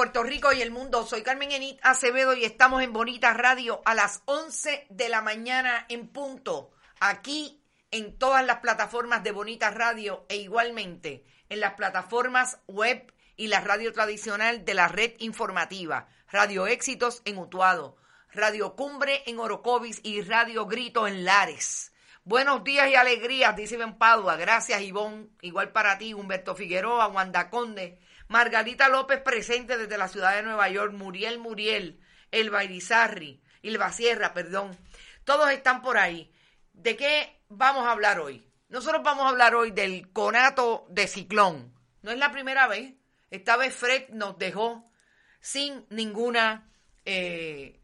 [0.00, 1.06] Puerto Rico y el mundo.
[1.06, 5.84] Soy Carmen Enit Acevedo y estamos en Bonita Radio a las 11 de la mañana
[5.90, 6.70] en punto.
[7.00, 7.59] Aquí
[7.90, 13.60] en todas las plataformas de Bonita Radio e igualmente en las plataformas web y la
[13.60, 16.08] radio tradicional de la red informativa.
[16.30, 17.96] Radio Éxitos en Utuado,
[18.32, 21.92] Radio Cumbre en Orocovis y Radio Grito en Lares.
[22.22, 24.36] Buenos días y alegrías, dice Ben Padua.
[24.36, 25.30] Gracias, Ivonne.
[25.40, 27.98] Igual para ti, Humberto Figueroa, Wanda Conde,
[28.28, 34.32] Margarita López presente desde la ciudad de Nueva York, Muriel Muriel, Elba Irizarri, Ilva Sierra,
[34.32, 34.78] perdón.
[35.24, 36.30] Todos están por ahí.
[36.72, 38.46] ¿De qué vamos a hablar hoy?
[38.68, 41.74] Nosotros vamos a hablar hoy del conato de ciclón.
[42.02, 42.94] No es la primera vez.
[43.30, 44.90] Esta vez Fred nos dejó
[45.40, 46.70] sin ninguna
[47.04, 47.80] eh,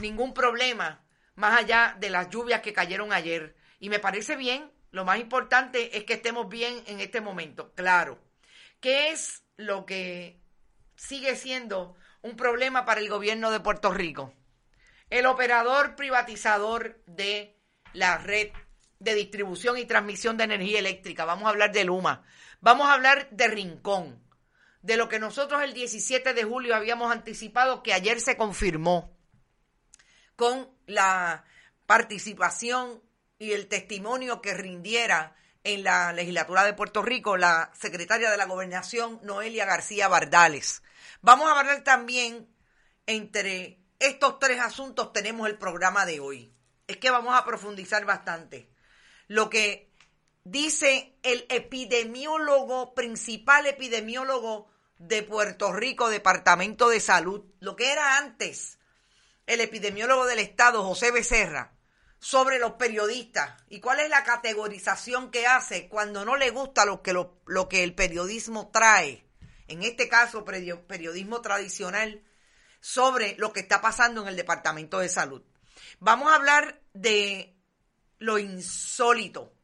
[0.00, 3.56] ningún problema más allá de las lluvias que cayeron ayer.
[3.78, 4.70] Y me parece bien.
[4.90, 7.72] Lo más importante es que estemos bien en este momento.
[7.74, 8.18] Claro
[8.80, 10.40] ¿Qué es lo que
[10.96, 14.32] sigue siendo un problema para el gobierno de Puerto Rico?
[15.10, 17.56] El operador privatizador de
[17.92, 18.50] la red
[19.00, 21.24] de distribución y transmisión de energía eléctrica.
[21.24, 22.22] Vamos a hablar de Luma.
[22.60, 24.22] Vamos a hablar de Rincón.
[24.82, 29.14] De lo que nosotros el 17 de julio habíamos anticipado que ayer se confirmó
[30.36, 31.44] con la
[31.86, 33.02] participación
[33.38, 38.46] y el testimonio que rindiera en la legislatura de Puerto Rico, la secretaria de la
[38.46, 40.82] gobernación, Noelia García Bardales.
[41.20, 42.48] Vamos a hablar también,
[43.06, 46.52] entre estos tres asuntos tenemos el programa de hoy.
[46.88, 48.68] Es que vamos a profundizar bastante.
[49.28, 49.92] Lo que
[50.42, 54.68] dice el epidemiólogo, principal epidemiólogo
[54.98, 58.78] de Puerto Rico, Departamento de Salud, lo que era antes
[59.46, 61.72] el epidemiólogo del Estado, José Becerra,
[62.20, 67.02] sobre los periodistas y cuál es la categorización que hace cuando no le gusta lo
[67.02, 69.26] que, lo, que el periodismo trae,
[69.68, 72.22] en este caso periodismo tradicional,
[72.80, 75.42] sobre lo que está pasando en el Departamento de Salud.
[75.98, 77.56] Vamos a hablar de
[78.18, 79.54] lo insólito,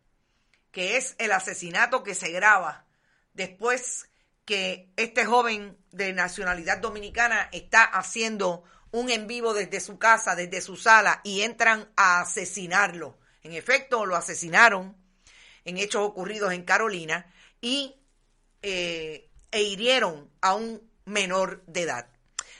[0.70, 2.86] que es el asesinato que se graba
[3.32, 4.08] después
[4.44, 10.60] que este joven de nacionalidad dominicana está haciendo un en vivo desde su casa, desde
[10.60, 13.18] su sala, y entran a asesinarlo.
[13.42, 14.96] En efecto, lo asesinaron
[15.64, 17.96] en hechos ocurridos en Carolina y
[18.62, 22.15] eh, e hirieron a un menor de edad.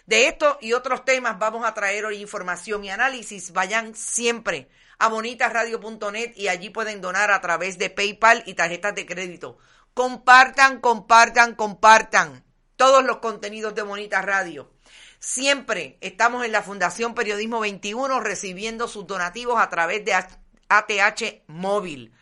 [0.06, 3.53] De esto y otros temas vamos a traer hoy información y análisis.
[3.53, 4.69] Vayan siempre
[4.99, 9.59] a bonitasradio.net y allí pueden donar a través de PayPal y tarjetas de crédito.
[9.95, 12.45] Compartan, compartan, compartan
[12.77, 14.71] todos los contenidos de Bonita Radio.
[15.19, 22.12] Siempre estamos en la Fundación Periodismo 21 recibiendo sus donativos a través de ATH Móvil,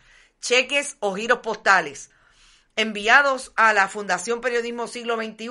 [0.40, 2.10] cheques o giros postales
[2.76, 5.48] enviados a la Fundación Periodismo Siglo XXI,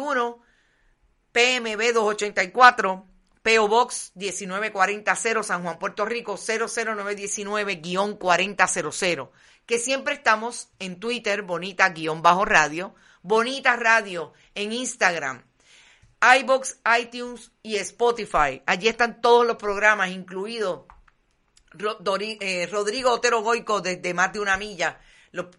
[1.33, 3.05] PMB 284,
[3.41, 9.29] PO Box 19400 San Juan, Puerto Rico 00919-4000,
[9.65, 12.93] que siempre estamos en Twitter, bonita-radio,
[13.23, 15.41] bonita radio en Instagram,
[16.39, 18.61] iBox, iTunes y Spotify.
[18.67, 20.85] Allí están todos los programas, incluido
[22.19, 24.99] eh, Rodrigo Otero Goico desde Más de una Milla,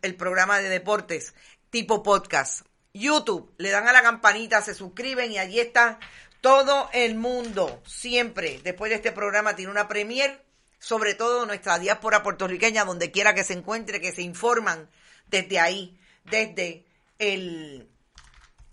[0.02, 1.34] el programa de deportes
[1.70, 2.64] tipo podcast.
[2.94, 5.98] YouTube, le dan a la campanita, se suscriben y allí está
[6.40, 7.82] todo el mundo.
[7.86, 10.42] Siempre, después de este programa, tiene una premier,
[10.78, 14.88] sobre todo nuestra diáspora puertorriqueña, donde quiera que se encuentre, que se informan
[15.26, 16.86] desde ahí, desde
[17.18, 17.90] el...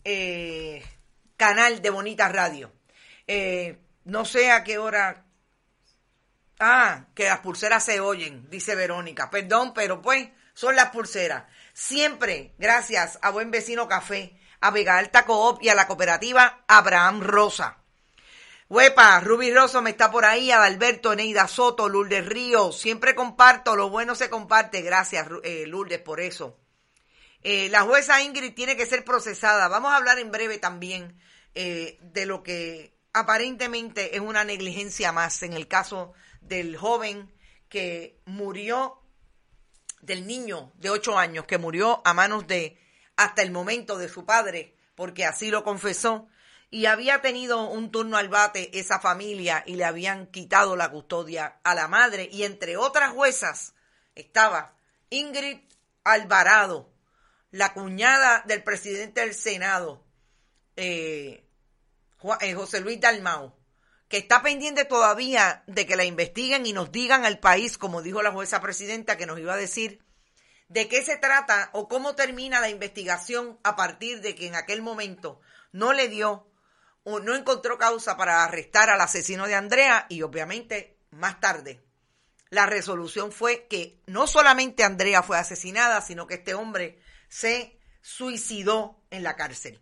[0.04, 0.84] Eh,
[1.42, 2.72] canal de Bonita Radio.
[3.26, 5.26] Eh, no sé a qué hora.
[6.60, 9.32] Ah, que las pulseras se oyen, dice Verónica.
[9.32, 10.30] Perdón, pero pues
[10.62, 11.46] son las pulseras.
[11.74, 17.22] Siempre gracias a Buen Vecino Café, a Vega Alta Coop y a la cooperativa Abraham
[17.22, 17.80] Rosa.
[18.70, 22.72] Huepa, Ruby Rosso me está por ahí, Adalberto, Neida Soto, Lourdes Río.
[22.72, 24.84] Siempre comparto, lo bueno se comparte.
[24.84, 26.60] Gracias, eh, Lourdes, por eso.
[27.42, 29.68] Eh, la jueza Ingrid tiene que ser procesada.
[29.68, 31.20] Vamos a hablar en breve también
[31.56, 37.34] eh, de lo que aparentemente es una negligencia más en el caso del joven
[37.68, 39.01] que murió,
[40.02, 42.78] del niño de ocho años que murió a manos de,
[43.16, 46.28] hasta el momento de su padre, porque así lo confesó,
[46.70, 51.60] y había tenido un turno al bate esa familia y le habían quitado la custodia
[51.64, 53.74] a la madre, y entre otras juezas
[54.16, 54.74] estaba
[55.10, 55.60] Ingrid
[56.04, 56.90] Alvarado,
[57.52, 60.04] la cuñada del presidente del Senado,
[60.78, 61.46] eh,
[62.40, 63.54] eh, José Luis Dalmau,
[64.12, 68.22] que está pendiente todavía de que la investiguen y nos digan al país, como dijo
[68.22, 70.04] la jueza presidenta, que nos iba a decir
[70.68, 74.82] de qué se trata o cómo termina la investigación a partir de que en aquel
[74.82, 75.40] momento
[75.72, 76.46] no le dio
[77.04, 81.82] o no encontró causa para arrestar al asesino de Andrea y obviamente más tarde
[82.50, 87.00] la resolución fue que no solamente Andrea fue asesinada, sino que este hombre
[87.30, 89.82] se suicidó en la cárcel.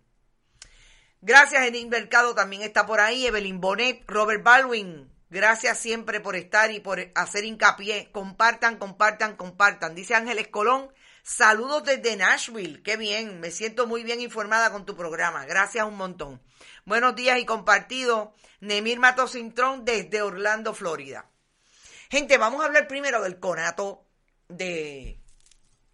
[1.22, 5.12] Gracias, Edith Mercado también está por ahí, Evelyn Bonet, Robert Baldwin.
[5.30, 8.10] Gracias siempre por estar y por hacer hincapié.
[8.14, 9.96] Compartan, compartan, compartan.
[9.96, 12.82] Dice Ángeles Colón, saludos desde Nashville.
[12.84, 15.46] Qué bien, me siento muy bien informada con tu programa.
[15.46, 16.42] Gracias un montón.
[16.86, 18.34] Buenos días y compartido.
[18.62, 21.30] Nemir Matosintrón desde Orlando, Florida.
[22.10, 24.06] Gente, vamos a hablar primero del conato
[24.48, 25.20] de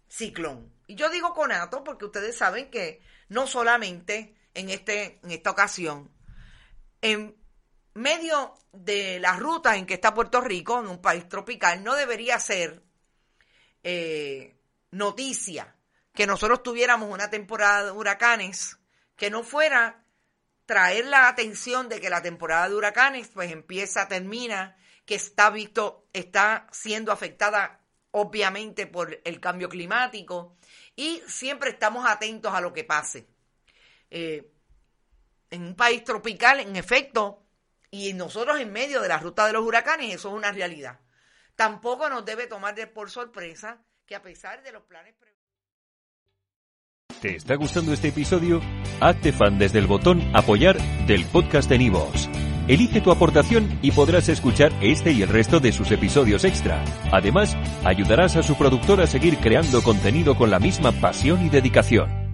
[0.08, 0.72] ciclón.
[0.86, 6.10] Y yo digo conato porque ustedes saben que no solamente en, este, en esta ocasión,
[7.00, 7.36] en
[7.94, 12.38] medio de las rutas en que está Puerto Rico, en un país tropical, no debería
[12.40, 12.82] ser
[13.82, 14.58] eh,
[14.90, 15.76] noticia
[16.14, 18.78] que nosotros tuviéramos una temporada de huracanes
[19.16, 20.04] que no fuera
[20.64, 26.08] traer la atención de que la temporada de huracanes pues empieza, termina, que está visto,
[26.12, 27.80] está siendo afectada
[28.10, 30.56] obviamente por el cambio climático
[30.96, 33.28] y siempre estamos atentos a lo que pase.
[34.10, 34.52] Eh,
[35.50, 37.42] en un país tropical, en efecto,
[37.90, 41.00] y nosotros en medio de la ruta de los huracanes, eso es una realidad.
[41.54, 45.14] Tampoco nos debe tomar de por sorpresa que a pesar de los planes...
[47.20, 48.60] ¿Te está gustando este episodio?
[49.00, 50.76] Hazte fan desde el botón apoyar
[51.06, 52.28] del podcast de Nivos.
[52.68, 56.84] Elige tu aportación y podrás escuchar este y el resto de sus episodios extra.
[57.12, 62.25] Además, ayudarás a su productor a seguir creando contenido con la misma pasión y dedicación.